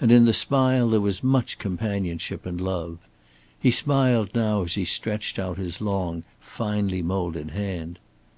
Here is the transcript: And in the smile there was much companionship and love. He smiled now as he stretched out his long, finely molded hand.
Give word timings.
And 0.00 0.10
in 0.10 0.24
the 0.24 0.32
smile 0.32 0.88
there 0.88 0.98
was 1.02 1.22
much 1.22 1.58
companionship 1.58 2.46
and 2.46 2.58
love. 2.58 3.06
He 3.60 3.70
smiled 3.70 4.34
now 4.34 4.62
as 4.62 4.76
he 4.76 4.86
stretched 4.86 5.38
out 5.38 5.58
his 5.58 5.82
long, 5.82 6.24
finely 6.40 7.02
molded 7.02 7.50
hand. 7.50 7.98